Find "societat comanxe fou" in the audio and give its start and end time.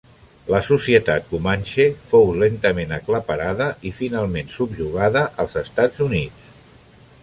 0.69-2.33